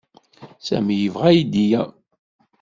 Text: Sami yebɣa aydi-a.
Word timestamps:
Sami 0.67 0.95
yebɣa 0.97 1.27
aydi-a. 1.31 1.81